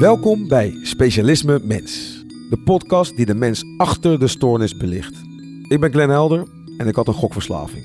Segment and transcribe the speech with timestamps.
[0.00, 5.14] Welkom bij Specialisme Mens, de podcast die de mens achter de stoornis belicht.
[5.68, 7.84] Ik ben Glenn Helder en ik had een gokverslaving.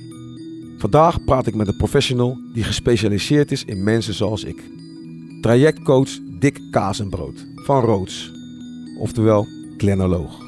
[0.77, 4.63] Vandaag praat ik met een professional die gespecialiseerd is in mensen zoals ik.
[5.41, 6.09] Trajectcoach
[6.39, 8.31] Dick Kazenbrood van Roods,
[8.99, 9.47] oftewel
[9.77, 10.39] Glenoloog.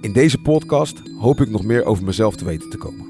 [0.00, 3.06] In deze podcast hoop ik nog meer over mezelf te weten te komen.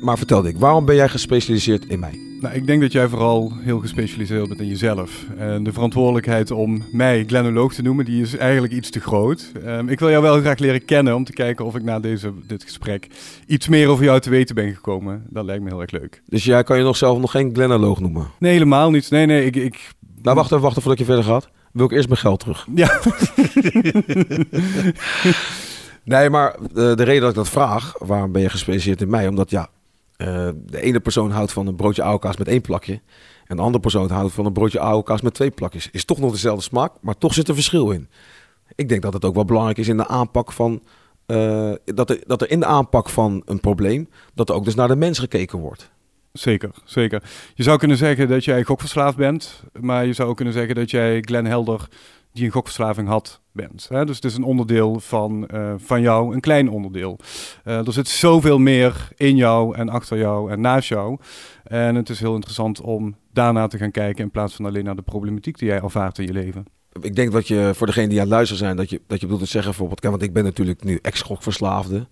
[0.00, 2.29] Maar vertel Dick, waarom ben jij gespecialiseerd in mij?
[2.40, 5.24] Nou, ik denk dat jij vooral heel gespecialiseerd bent in jezelf.
[5.36, 9.52] En de verantwoordelijkheid om mij glenoloog te noemen, die is eigenlijk iets te groot.
[9.64, 12.32] Ehm, ik wil jou wel graag leren kennen om te kijken of ik na deze,
[12.46, 13.06] dit gesprek
[13.46, 15.26] iets meer over jou te weten ben gekomen.
[15.28, 16.22] Dat lijkt me heel erg leuk.
[16.26, 18.30] Dus jij kan je nog zelf nog geen glenoloog noemen?
[18.38, 19.10] Nee, helemaal niet.
[19.10, 19.56] Nee, nee, ik...
[19.56, 19.90] ik...
[20.22, 21.48] Nou, wacht even, wacht even voordat je verder gaat.
[21.72, 22.66] Wil ik eerst mijn geld terug?
[22.74, 23.00] Ja.
[26.14, 29.28] nee, maar de, de reden dat ik dat vraag, waarom ben je gespecialiseerd in mij?
[29.28, 29.68] Omdat ja,
[30.20, 33.00] uh, de ene persoon houdt van een broodje oude met één plakje.
[33.46, 35.88] En de andere persoon houdt van een broodje oude met twee plakjes.
[35.90, 38.08] Is toch nog dezelfde smaak, maar toch zit er verschil in.
[38.74, 40.82] Ik denk dat het ook wel belangrijk is in de aanpak van.
[41.26, 44.08] Uh, dat, er, dat er in de aanpak van een probleem.
[44.34, 45.90] dat er ook dus naar de mens gekeken wordt.
[46.32, 47.22] Zeker, zeker.
[47.54, 49.62] Je zou kunnen zeggen dat jij gokverslaafd bent.
[49.80, 51.88] Maar je zou ook kunnen zeggen dat jij Glenn Helder
[52.32, 53.86] die een gokverslaving had, bent.
[53.88, 54.04] Hè?
[54.04, 57.18] Dus het is een onderdeel van, uh, van jou, een klein onderdeel.
[57.64, 61.18] Uh, er zit zoveel meer in jou en achter jou en naast jou.
[61.64, 64.96] En het is heel interessant om daarna te gaan kijken in plaats van alleen naar
[64.96, 66.64] de problematiek die jij ervaart in je leven.
[67.02, 69.26] Ik denk dat je voor degene die aan het luisteren zijn, dat je, dat je
[69.26, 72.06] bedoelt te zeggen bijvoorbeeld, want ik ben natuurlijk nu ex-gokverslaafde.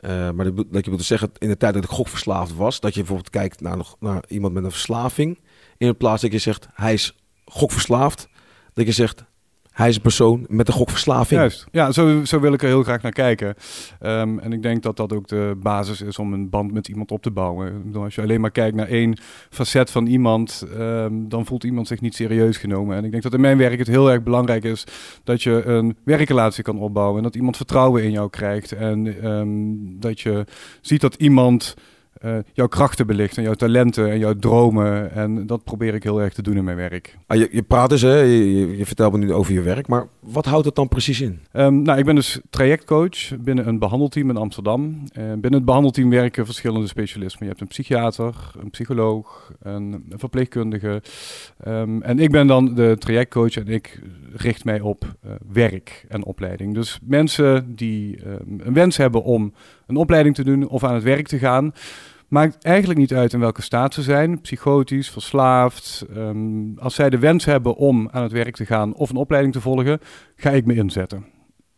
[0.00, 2.98] Uh, maar dat je te zeggen, in de tijd dat ik gokverslaafd was, dat je
[2.98, 5.38] bijvoorbeeld kijkt naar, nog, naar iemand met een verslaving.
[5.76, 8.28] In plaats dat je zegt, hij is gokverslaafd.
[8.72, 9.24] Dat je zegt,
[9.70, 11.40] hij is een persoon met een gokverslaving.
[11.40, 13.54] Juist, ja, zo, zo wil ik er heel graag naar kijken.
[14.02, 17.10] Um, en ik denk dat dat ook de basis is om een band met iemand
[17.10, 17.92] op te bouwen.
[17.94, 19.18] Als je alleen maar kijkt naar één
[19.50, 22.96] facet van iemand, um, dan voelt iemand zich niet serieus genomen.
[22.96, 24.84] En ik denk dat in mijn werk het heel erg belangrijk is
[25.24, 27.16] dat je een werkrelatie kan opbouwen.
[27.16, 28.72] En dat iemand vertrouwen in jou krijgt.
[28.72, 30.44] En um, dat je
[30.80, 31.74] ziet dat iemand
[32.24, 35.12] uh, jouw krachten belicht en jouw talenten en jouw dromen.
[35.12, 37.18] En dat probeer ik heel erg te doen in mijn werk.
[37.26, 38.16] Ah, je, je praat dus, hè?
[38.16, 41.40] Je, je, vertelt me nu over je werk, maar wat houdt het dan precies in?
[41.52, 44.82] Um, nou, ik ben dus trajectcoach binnen een behandelteam in Amsterdam.
[44.82, 47.42] Uh, binnen het behandelteam werken verschillende specialismen.
[47.42, 51.02] Je hebt een psychiater, een psycholoog, een, een verpleegkundige.
[51.66, 54.00] Um, en ik ben dan de trajectcoach en ik
[54.32, 56.74] richt mij op uh, werk en opleiding.
[56.74, 59.52] Dus mensen die um, een wens hebben om
[59.90, 61.72] een opleiding te doen of aan het werk te gaan.
[62.28, 66.06] Maakt eigenlijk niet uit in welke staat ze zijn, psychotisch, verslaafd.
[66.16, 69.54] Um, als zij de wens hebben om aan het werk te gaan of een opleiding
[69.54, 70.00] te volgen,
[70.36, 71.24] ga ik me inzetten.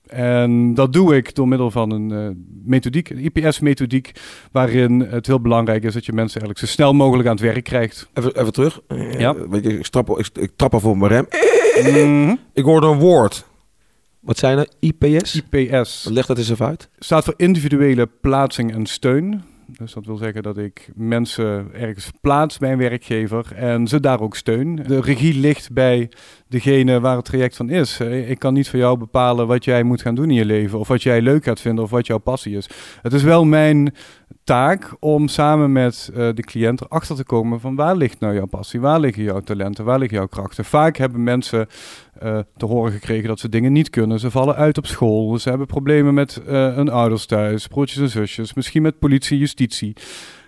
[0.07, 2.29] En dat doe ik door middel van een uh,
[2.65, 4.13] methodiek, een IPS-methodiek,
[4.51, 7.65] waarin het heel belangrijk is dat je mensen eigenlijk zo snel mogelijk aan het werk
[7.65, 8.09] krijgt.
[8.15, 8.81] Even, even terug.
[9.19, 9.49] Ja.
[9.49, 11.27] Weet je, ik, trap, ik, ik trap af op mijn rem.
[11.83, 12.39] Mm -hmm.
[12.53, 13.51] Ik hoorde een woord.
[14.23, 14.69] Wat zijn er?
[14.81, 15.43] IPS?
[15.51, 16.07] IPS.
[16.11, 16.89] Leg dat eens even uit.
[16.99, 19.43] Staat voor individuele plaatsing en steun.
[19.79, 24.21] Dus dat wil zeggen dat ik mensen ergens plaats bij een werkgever en ze daar
[24.21, 24.77] ook steun.
[24.77, 26.11] De regie ligt bij
[26.49, 28.01] degene waar het traject van is.
[28.01, 30.89] Ik kan niet voor jou bepalen wat jij moet gaan doen in je leven, of
[30.89, 32.69] wat jij leuk gaat vinden, of wat jouw passie is.
[33.03, 33.95] Het is wel mijn
[34.45, 38.47] taak om samen met uh, de cliënt erachter te komen van waar ligt nou jouw
[38.47, 40.65] passie, waar liggen jouw talenten, waar liggen jouw krachten.
[40.65, 41.67] Vaak hebben mensen
[42.25, 44.21] uh, te horen gekregen dat ze dingen niet kunnen.
[44.21, 48.09] Ze vallen uit op school, ze hebben problemen met uh, hun ouders thuis, broertjes en
[48.09, 49.95] zusjes, misschien met politie, justitie.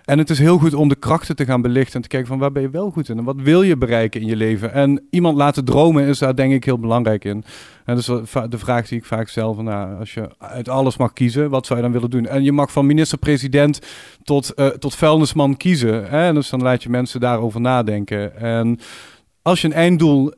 [0.05, 2.39] En het is heel goed om de krachten te gaan belichten en te kijken van
[2.39, 4.73] waar ben je wel goed in en wat wil je bereiken in je leven.
[4.73, 7.43] En iemand laten dromen is daar denk ik heel belangrijk in.
[7.85, 11.13] En dus de vraag die ik vaak stel van nou, als je uit alles mag
[11.13, 12.25] kiezen, wat zou je dan willen doen?
[12.25, 13.79] En je mag van minister-president
[14.23, 16.09] tot, uh, tot vuilnisman kiezen.
[16.09, 16.33] Hè?
[16.33, 18.37] Dus dan laat je mensen daarover nadenken.
[18.37, 18.79] En
[19.41, 20.33] als je een einddoel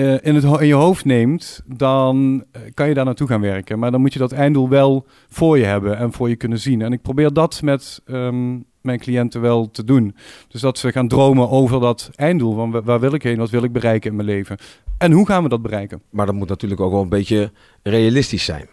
[0.00, 2.44] uh, in, het, in je hoofd neemt, dan
[2.74, 3.78] kan je daar naartoe gaan werken.
[3.78, 6.82] Maar dan moet je dat einddoel wel voor je hebben en voor je kunnen zien.
[6.82, 10.16] En ik probeer dat met um, mijn cliënten wel te doen.
[10.48, 12.54] Dus dat ze gaan dromen over dat einddoel.
[12.54, 13.38] Van waar wil ik heen?
[13.38, 14.56] Wat wil ik bereiken in mijn leven?
[14.98, 16.02] En hoe gaan we dat bereiken?
[16.10, 17.52] Maar dat moet natuurlijk ook wel een beetje
[17.82, 18.68] realistisch zijn.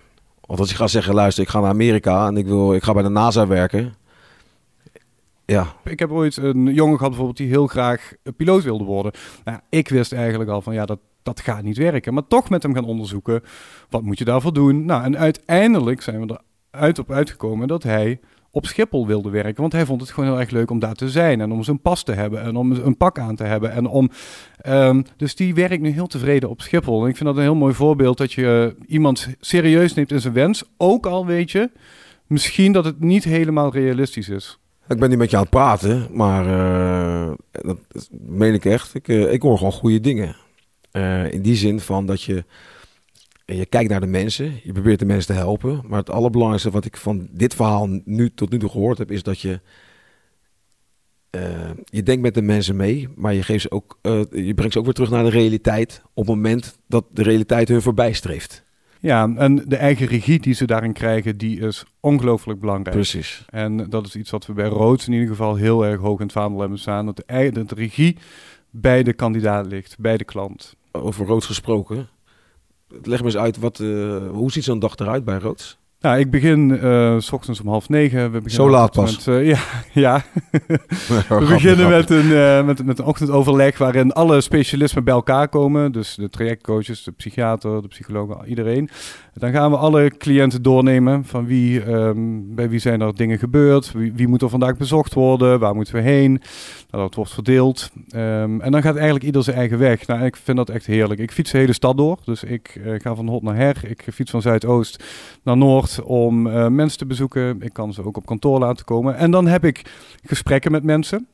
[0.45, 2.93] Want als je gaat zeggen, luister, ik ga naar Amerika en ik, wil, ik ga
[2.93, 3.95] bij de NASA werken.
[5.45, 5.73] Ja.
[5.83, 9.11] Ik heb ooit een jongen gehad bijvoorbeeld die heel graag piloot wilde worden.
[9.43, 12.13] Nou, ik wist eigenlijk al van ja, dat, dat gaat niet werken.
[12.13, 13.43] Maar toch met hem gaan onderzoeken,
[13.89, 14.85] wat moet je daarvoor doen?
[14.85, 16.39] Nou, en uiteindelijk zijn we
[16.71, 18.19] eruit op uitgekomen dat hij
[18.51, 19.61] op Schiphol wilde werken.
[19.61, 21.41] Want hij vond het gewoon heel erg leuk om daar te zijn.
[21.41, 22.41] En om zijn pas te hebben.
[22.41, 23.71] En om een pak aan te hebben.
[23.71, 24.09] En om,
[24.67, 27.03] um, dus die werkt nu heel tevreden op Schiphol.
[27.03, 30.33] En ik vind dat een heel mooi voorbeeld dat je iemand serieus neemt in zijn
[30.33, 30.63] wens.
[30.77, 31.69] Ook al weet je
[32.27, 34.59] misschien dat het niet helemaal realistisch is.
[34.87, 37.77] Ik ben niet met je aan het praten, maar uh, dat
[38.11, 38.93] meen ik echt.
[38.93, 40.35] Ik, uh, ik hoor gewoon goede dingen.
[40.97, 42.43] Eh, in die zin van dat je,
[43.45, 45.81] je kijkt naar de mensen, je probeert de mensen te helpen.
[45.87, 49.23] Maar het allerbelangrijkste wat ik van dit verhaal nu tot nu toe gehoord heb, is
[49.23, 49.59] dat je
[51.29, 54.73] eh, je denkt met de mensen mee, maar je, geeft ze ook, eh, je brengt
[54.73, 58.13] ze ook weer terug naar de realiteit op het moment dat de realiteit hun voorbij
[58.13, 58.65] streeft.
[58.99, 62.95] Ja, en de eigen regie die ze daarin krijgen, die is ongelooflijk belangrijk.
[62.95, 63.45] Precies.
[63.49, 66.25] En dat is iets wat we bij Roods in ieder geval heel erg hoog in
[66.25, 67.05] het vaandel hebben staan.
[67.05, 68.17] Dat de, dat de regie
[68.69, 70.76] bij de kandidaat ligt, bij de klant.
[70.91, 72.09] Over Roods gesproken,
[72.87, 75.77] leg me eens uit, wat, uh, hoe ziet zo'n dag eruit bij Roods?
[76.01, 78.31] Nou, ik begin uh, s ochtends om half negen.
[78.31, 79.25] We Zo laat pas?
[79.25, 79.59] Met, uh, ja,
[79.93, 80.23] ja.
[81.39, 85.91] we beginnen met een, uh, met, met een ochtendoverleg waarin alle specialisten bij elkaar komen.
[85.91, 88.89] Dus de trajectcoaches, de psychiater, de psycholoog, iedereen.
[89.33, 93.91] Dan gaan we alle cliënten doornemen van wie, um, bij wie zijn er dingen gebeurd,
[93.91, 96.31] wie, wie, moet er vandaag bezocht worden, waar moeten we heen.
[96.89, 97.91] Nou, dat wordt verdeeld.
[98.15, 100.07] Um, en dan gaat eigenlijk ieder zijn eigen weg.
[100.07, 101.19] Nou, ik vind dat echt heerlijk.
[101.19, 103.77] Ik fiets de hele stad door, dus ik ga van hot naar her.
[103.87, 105.03] Ik fiets van zuidoost
[105.43, 107.61] naar noord om uh, mensen te bezoeken.
[107.61, 109.15] Ik kan ze ook op kantoor laten komen.
[109.15, 109.91] En dan heb ik
[110.23, 111.27] gesprekken met mensen.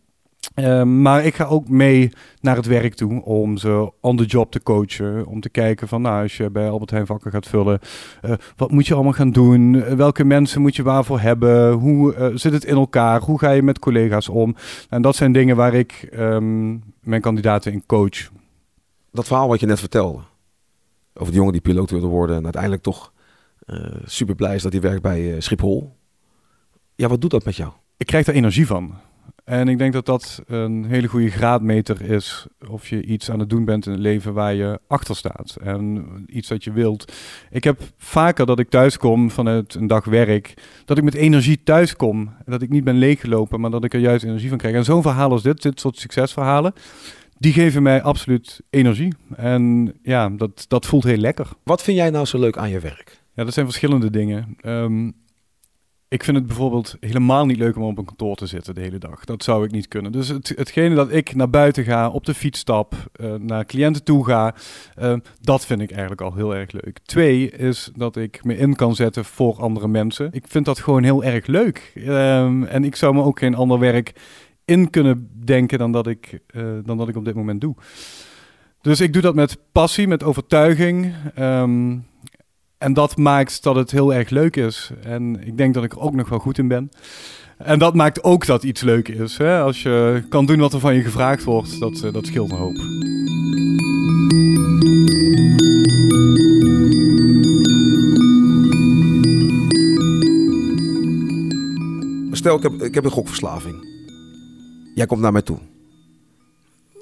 [0.56, 2.12] Uh, maar ik ga ook mee
[2.42, 5.26] naar het werk toe om ze on the job te coachen.
[5.26, 7.80] Om te kijken van, nou, als je bij Albert Heijn vakken gaat vullen,
[8.26, 9.96] uh, wat moet je allemaal gaan doen?
[9.96, 11.72] welke mensen moet je waarvoor hebben?
[11.72, 13.22] Hoe zit het in elkaar?
[13.22, 14.56] Hoe ga je met collega's om?
[14.90, 18.32] En dat zijn dingen waar ik um, mijn kandidaten in coach.
[19.12, 20.20] Dat verhaal wat je net vertelde,
[21.14, 23.13] over die jongen die piloot wilde worden en uiteindelijk toch
[24.06, 25.96] super blij is dat hij werkt bij Schiphol.
[26.96, 27.72] Ja, wat doet dat met jou?
[27.98, 28.96] Ik krijg daar energie van.
[29.44, 33.50] En ik denk dat dat een hele goede graadmeter is of je iets aan het
[33.50, 37.14] doen bent in het leven waar je achter staat en iets dat je wilt.
[37.50, 40.54] Ik heb vaker dat ik thuis kom vanuit een dag werk,
[40.86, 42.34] dat ik met energie thuis kom.
[42.46, 44.76] Dat ik niet ben leeggelopen, maar dat ik er juist energie van krijg.
[44.76, 46.74] En zo'n verhaal als dit, dit soort succesverhalen,
[47.38, 49.14] die geven mij absoluut energie.
[49.36, 51.48] En ja, dat, dat voelt heel lekker.
[51.64, 53.23] Wat vind jij nou zo leuk aan je werk?
[53.36, 54.58] Ja, dat zijn verschillende dingen.
[54.66, 55.16] Um,
[56.14, 58.98] ik vind het bijvoorbeeld helemaal niet leuk om op een kantoor te zitten de hele
[58.98, 59.26] dag.
[59.26, 60.12] Dat zou ik niet kunnen.
[60.12, 64.04] Dus het, hetgene dat ik naar buiten ga, op de fiets stap, uh, naar cliënten
[64.04, 64.56] toe ga,
[65.02, 67.00] uh, dat vind ik eigenlijk al heel erg leuk.
[67.06, 70.30] Twee is dat ik me in kan zetten voor andere mensen.
[70.32, 71.92] Ik vind dat gewoon heel erg leuk.
[71.96, 74.14] Um, en ik zou me ook geen ander werk
[74.66, 77.76] in kunnen denken dan dat ik, uh, dan dat ik op dit moment doe.
[78.82, 81.14] Dus ik doe dat met passie, met overtuiging.
[81.40, 82.06] Um,
[82.84, 84.92] en dat maakt dat het heel erg leuk is.
[85.04, 86.92] En ik denk dat ik er ook nog wel goed in ben.
[87.58, 89.38] En dat maakt ook dat iets leuk is.
[89.38, 89.62] Hè?
[89.62, 92.76] Als je kan doen wat er van je gevraagd wordt, dat, dat scheelt een hoop.
[102.32, 103.76] Stel, ik heb, ik heb een gokverslaving.
[104.96, 105.58] Jij komt naar mij toe.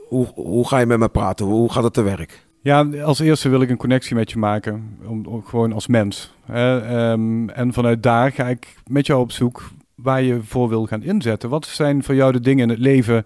[0.08, 1.46] Hoe, hoe ga je met me praten?
[1.46, 2.46] Hoe gaat het te werk?
[2.64, 6.34] Ja, als eerste wil ik een connectie met je maken, om, gewoon als mens.
[6.50, 11.04] Um, en vanuit daar ga ik met jou op zoek waar je voor wil gaan
[11.04, 11.50] inzetten.
[11.50, 13.26] Wat zijn voor jou de dingen in het leven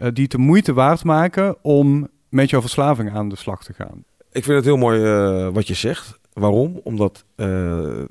[0.00, 4.04] uh, die de moeite waard maken om met jouw verslaving aan de slag te gaan?
[4.32, 6.18] Ik vind het heel mooi uh, wat je zegt.
[6.32, 6.80] Waarom?
[6.84, 8.04] Omdat uh,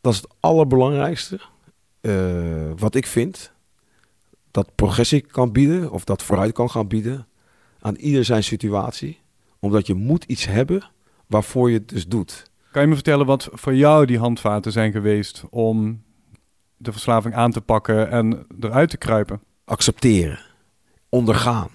[0.00, 1.40] dat is het allerbelangrijkste
[2.76, 3.52] wat ik vind.
[4.50, 7.26] Dat progressie kan bieden of dat vooruit kan gaan bieden
[7.80, 9.22] aan ieder zijn situatie
[9.64, 10.90] omdat je moet iets hebben
[11.26, 12.50] waarvoor je het dus doet.
[12.72, 16.02] Kan je me vertellen wat voor jou die handvaten zijn geweest om
[16.76, 19.40] de verslaving aan te pakken en eruit te kruipen?
[19.64, 20.40] Accepteren.
[21.08, 21.68] Ondergaan.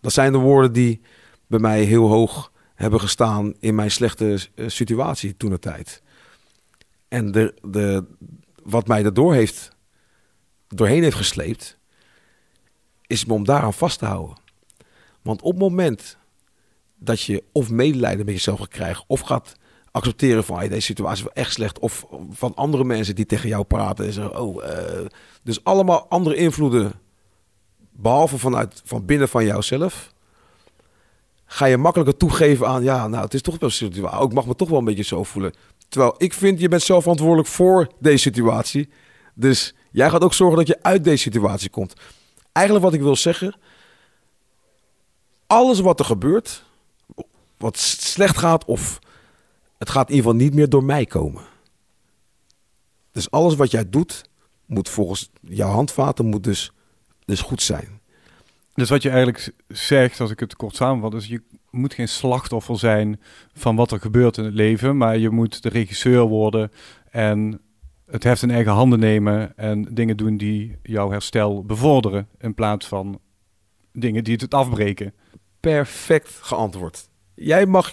[0.00, 1.00] Dat zijn de woorden die
[1.46, 6.02] bij mij heel hoog hebben gestaan in mijn slechte eh, situatie toen de tijd.
[7.08, 8.04] En de, de,
[8.62, 9.70] wat mij daardoor heeft,
[10.68, 11.78] doorheen heeft gesleept,
[13.06, 14.36] is me om daaraan vast te houden.
[15.22, 16.18] Want op het moment
[17.06, 19.56] dat je of medelijden met jezelf gaat krijgen, of gaat
[19.90, 23.64] accepteren van hey, deze situatie wel echt slecht, of van andere mensen die tegen jou
[23.64, 24.70] praten en zeggen, oh, uh,
[25.42, 26.92] dus allemaal andere invloeden,
[27.92, 30.12] behalve vanuit van binnen van jouzelf,
[31.46, 34.46] ga je makkelijker toegeven aan, ja, nou, het is toch wel een situatie, ik mag
[34.46, 35.52] me toch wel een beetje zo voelen.
[35.88, 38.88] Terwijl ik vind, je bent zelf verantwoordelijk voor deze situatie,
[39.34, 41.94] dus jij gaat ook zorgen dat je uit deze situatie komt.
[42.52, 43.58] Eigenlijk wat ik wil zeggen,
[45.46, 46.64] alles wat er gebeurt,
[47.56, 48.98] wat slecht gaat of
[49.78, 51.42] het gaat in ieder geval niet meer door mij komen.
[53.12, 54.24] Dus alles wat jij doet,
[54.66, 56.72] moet volgens jouw handvaten moet dus,
[57.24, 58.00] dus goed zijn.
[58.74, 62.78] Dus wat je eigenlijk zegt, als ik het kort samenvat, is je moet geen slachtoffer
[62.78, 63.20] zijn
[63.52, 66.70] van wat er gebeurt in het leven, maar je moet de regisseur worden
[67.10, 67.60] en
[68.06, 72.86] het heft in eigen handen nemen en dingen doen die jouw herstel bevorderen in plaats
[72.86, 73.20] van
[73.92, 75.14] dingen die het afbreken.
[75.60, 77.08] Perfect geantwoord.
[77.34, 77.92] Jij mag,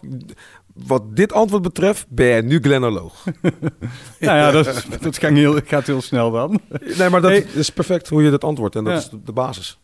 [0.73, 3.25] wat dit antwoord betreft, ben jij nu glenoloog.
[4.19, 6.59] nou ja, dat, dat gaat, heel, gaat heel snel dan.
[6.97, 7.39] Nee, maar dat Hey.
[7.53, 8.75] is perfect hoe je dat antwoordt.
[8.75, 8.99] En dat Ja.
[8.99, 9.79] is de, basis.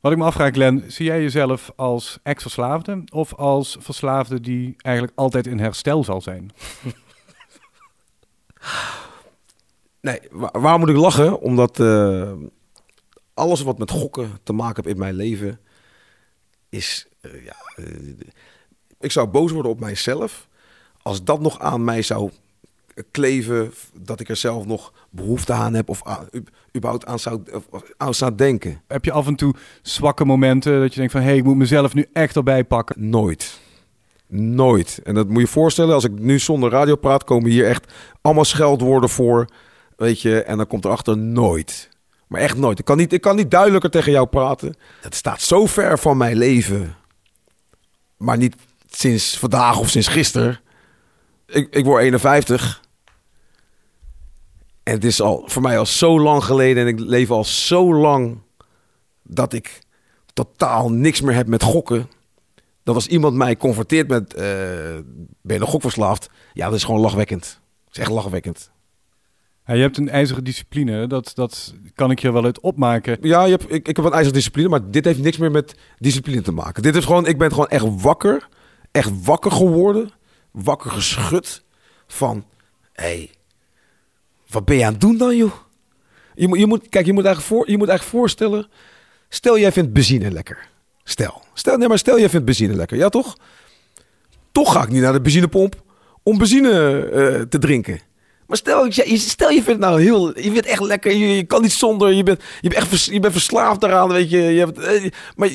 [0.00, 5.18] Wat ik me afvraag, Glenn, zie jij jezelf als ex-verslaafde of als verslaafde die eigenlijk
[5.18, 6.50] altijd in herstel zal zijn?
[10.00, 11.40] Nee, wa- waar moet ik lachen?
[11.40, 12.32] Omdat eh,
[13.34, 15.60] alles wat met gokken te maken heeft in mijn leven
[16.68, 17.06] is.
[17.20, 17.84] eh, ja, eh,
[19.06, 20.48] ik zou boos worden op mijzelf
[21.02, 22.30] als dat nog aan mij zou
[23.10, 26.44] kleven, dat ik er zelf nog behoefte aan heb of aan, u-
[26.76, 27.42] überhaupt aan zou,
[27.96, 28.82] aan zou denken.
[28.86, 31.20] Heb je af en toe zwakke momenten dat je denkt van...
[31.20, 33.10] hé, hey, ik moet mezelf nu echt erbij pakken?
[33.10, 33.60] Nooit.
[34.28, 35.00] Nooit.
[35.04, 38.44] En dat moet je voorstellen, als ik nu zonder radio praat, komen hier echt allemaal
[38.44, 39.48] scheldwoorden voor.
[39.96, 41.88] Weet je, en dan komt erachter nooit.
[42.26, 42.78] Maar echt nooit.
[42.78, 44.74] Ik kan niet, ik kan niet duidelijker tegen jou praten.
[45.00, 46.96] Het staat zo ver van mijn leven.
[48.16, 48.56] Maar niet
[48.98, 50.60] sinds vandaag of sinds gisteren.
[51.46, 52.84] Ik, ik word 51.
[54.82, 56.82] En het is al voor mij al zo lang geleden.
[56.82, 58.38] En ik leef al zo lang
[59.22, 59.78] dat ik
[60.32, 62.08] totaal niks meer heb met gokken.
[62.82, 64.44] Dat als iemand mij confronteert met eh,
[65.42, 66.30] ben je nog gokverslaafd?
[66.52, 67.60] Ja, dat is gewoon lachwekkend.
[67.84, 68.70] Dat is echt lachwekkend.
[69.66, 73.18] Ja, je hebt een ijzeren discipline, dat, dat kan ik je wel uit opmaken.
[73.20, 75.74] Ja, je hebt, ik, ik heb een ijzeren discipline, maar dit heeft niks meer met
[75.98, 76.82] discipline te maken.
[76.82, 78.48] Dit is gewoon, ik ben gewoon echt wakker,
[78.96, 80.10] echt wakker geworden,
[80.50, 81.62] wakker geschud
[82.06, 82.44] van,
[82.92, 83.30] hé, hey,
[84.48, 85.52] wat ben je aan het doen dan, joh?
[86.34, 88.68] Je moet, je moet, kijk, je moet, eigenlijk voor, je moet eigenlijk voorstellen,
[89.28, 90.68] stel jij vindt benzine lekker.
[91.04, 93.36] Stel, stel, nee, maar stel jij vindt benzine lekker, ja toch?
[94.52, 95.82] Toch ga ik niet naar de benzinepomp
[96.22, 98.00] om benzine eh, te drinken.
[98.46, 102.12] Maar stel, stel je vindt nou heel, je vindt echt lekker, je, kan niet zonder,
[102.12, 104.38] je bent, je bent echt je bent verslaafd daaraan, weet je.
[104.38, 105.50] je hebt, eh, maar,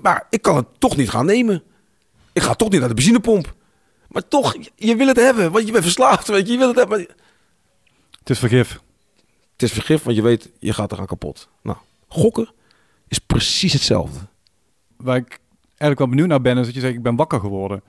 [0.00, 1.62] maar ik kan het toch niet gaan nemen.
[2.32, 3.54] Ik ga toch niet naar de benzinepomp.
[4.08, 6.52] Maar toch, je- wil het hebben, want je bent verslaafd, weet je.
[6.52, 6.98] Je wil het hebben.
[6.98, 7.16] maar-
[8.18, 8.80] Het is vergif.
[9.52, 11.48] Het is vergif, want je weet, je gaat eraan kapot.
[11.62, 11.76] Nou,
[12.08, 12.50] gokken
[13.08, 14.18] is precies hetzelfde.
[14.96, 17.82] Waar ik eigenlijk wel benieuwd naar ben, is dat je zegt, ik ben wakker geworden.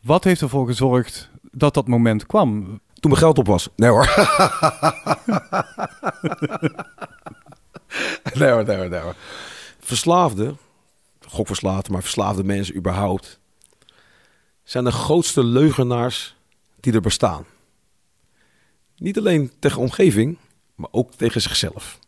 [0.00, 2.80] Wat heeft ervoor gezorgd dat dat moment kwam?
[2.94, 3.68] Toen mijn geld op was.
[3.76, 4.04] Nee hoor.
[8.34, 9.14] nee hoor, nee hoor, nee hoor.
[9.80, 10.58] Verslaafden,
[11.28, 13.39] gokverslaafden, maar verslaafde mensen überhaupt,
[14.70, 16.36] zijn de grootste leugenaars
[16.80, 17.44] die er bestaan.
[18.96, 20.38] Niet alleen tegen omgeving,
[20.74, 21.98] maar ook tegen zichzelf.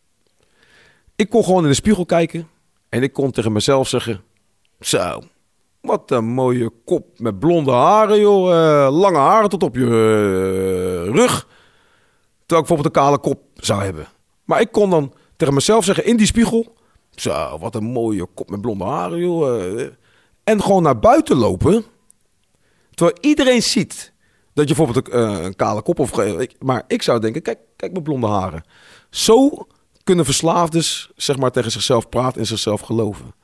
[1.17, 2.49] Ik kon gewoon in de spiegel kijken
[2.89, 4.21] en ik kon tegen mezelf zeggen:
[4.81, 5.23] Zo,
[5.81, 8.53] wat een mooie kop met blonde haren, joh.
[8.53, 11.47] Eh, lange haren tot op je eh, rug.
[12.47, 14.09] Terwijl ik bijvoorbeeld een kale kop zou hebben.
[14.45, 16.75] Maar ik kon dan tegen mezelf zeggen in die spiegel...
[17.15, 19.81] Zo, wat een mooie kop met blonde haren, joh.
[19.81, 19.87] eh.
[20.45, 21.85] En gewoon naar buiten lopen.
[23.03, 24.13] Terwijl iedereen ziet
[24.55, 26.19] dat je bijvoorbeeld een, eh, een kale kop of...
[26.19, 28.65] ik- Maar ik zou denken, kijk, kijk mijn blonde haren.
[29.11, 29.67] Zo
[30.05, 30.83] kunnen verslaafden
[31.17, 33.35] zeg maar, tegen zichzelf praten en zichzelf geloven.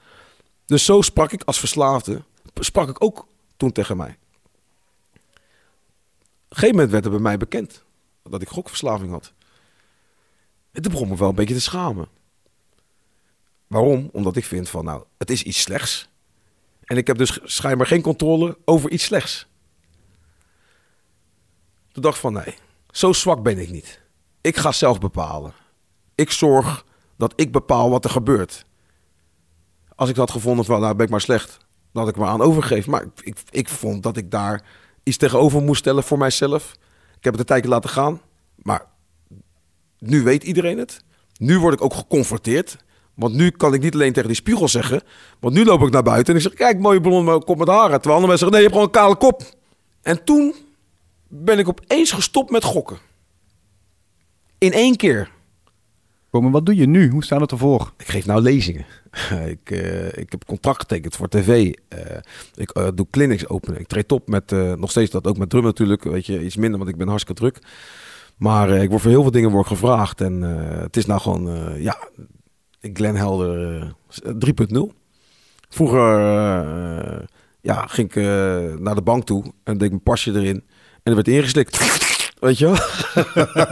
[0.67, 2.23] Dus zo sprak ik als verslaafde,
[2.55, 4.19] sprak ik ook toen tegen mij.
[6.49, 7.85] Op moment werd het bij mij bekend
[8.23, 9.33] dat ik gokverslaving had.
[10.73, 12.09] Toen begon me wel een beetje te schamen.
[13.67, 14.09] Waarom?
[14.13, 16.09] Omdat ik vind van, nou, het is iets slechts.
[16.89, 19.47] En ik heb dus schijnbaar geen controle over iets slechts.
[21.93, 22.55] Toen dacht ik van, nee,
[22.91, 24.01] zo zwak ben ik niet.
[24.41, 25.53] Ik ga zelf bepalen.
[26.15, 26.85] Ik zorg
[27.17, 28.65] dat ik bepaal wat er gebeurt.
[29.95, 31.57] Als ik had gevonden van, nou ben ik maar slecht,
[31.93, 32.91] had ik me aan overgegeven.
[32.91, 34.65] Maar ik, ik vond dat ik daar
[35.03, 36.73] iets tegenover moest stellen voor mijzelf.
[37.17, 38.21] Ik heb het een tijdje laten gaan,
[38.55, 38.87] maar
[39.99, 41.01] nu weet iedereen het.
[41.37, 42.77] Nu word ik ook geconfronteerd.
[43.19, 45.03] Want nu kan ik niet alleen tegen die spiegel zeggen.
[45.41, 48.01] Want nu loop ik naar buiten en ik zeg: Kijk, mooie blonde kop met haren.
[48.01, 49.43] Terwijl andere mensen zeggen: Nee, je hebt gewoon een kale kop.
[50.03, 50.55] En toen
[51.29, 52.99] ben ik opeens gestopt met gokken.
[54.59, 55.31] In één keer.
[56.31, 57.11] Maar wat doe je nu?
[57.11, 57.93] Hoe staat het ervoor?
[57.97, 58.87] Ik geef nou lezingen.
[59.57, 61.73] ik, eh, ik heb contract getekend voor tv.
[61.89, 62.17] Eh,
[62.55, 63.81] ik eh, doe clinics openen.
[63.81, 66.05] Ik treed op met, nog steeds dat ook met drum natuurlijk.
[66.05, 67.59] Weet je, iets minder, want ik ben hartstikke druk.
[68.37, 70.21] Maar ik word voor heel veel dingen word gevraagd.
[70.21, 70.41] En
[70.83, 71.99] het is nou gewoon, ja,
[72.81, 73.81] Glenn Helder
[74.25, 74.97] eh, 3.0.
[75.69, 77.19] Vroeger eh,
[77.61, 78.25] ja, ging ik eh,
[78.79, 80.65] naar de bank toe en deed ik mijn pasje erin.
[81.03, 82.07] En er werd ingeslikt.
[82.41, 82.77] Weet je wel?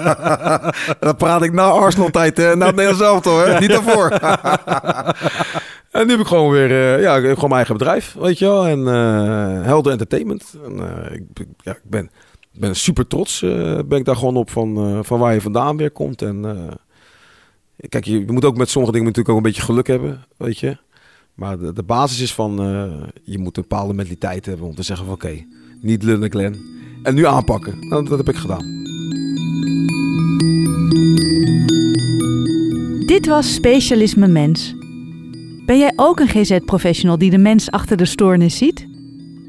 [1.01, 2.57] Dan praat ik na Arsenal tijd, hè?
[2.57, 3.59] na het Nederlands elftal, hè?
[3.59, 4.11] niet daarvoor.
[6.01, 8.39] en nu heb ik gewoon weer, eh, ja, ik heb gewoon mijn eigen bedrijf, weet
[8.39, 8.67] je wel.
[8.67, 10.55] En eh, Helder Entertainment.
[10.65, 12.11] En, eh, ik, ja, ik ben,
[12.53, 15.77] ben super trots, eh, ben ik daar gewoon op van, eh, van waar je vandaan
[15.77, 16.23] weer komt.
[16.23, 16.73] En eh,
[17.89, 20.77] kijk, je, moet ook met sommige dingen natuurlijk ook een beetje geluk hebben, weet je.
[21.35, 25.07] Maar de, basis is van, eh, je moet een bepaalde mentaliteit hebben om te zeggen
[25.07, 25.45] van oké,
[25.81, 26.75] niet lullen Glenn.
[27.03, 27.89] En nu aanpakken.
[27.89, 28.85] Nou, dat heb ik gedaan.
[33.07, 34.75] Dit was Specialisme Mens.
[35.67, 38.87] Ben jij ook een GZ-professional die de mens achter de stoornis ziet?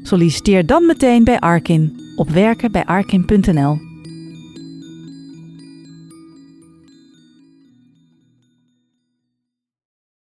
[0.02, 3.87] Solliciteer dan meteen bij Arkin op werken bij arkin.nl.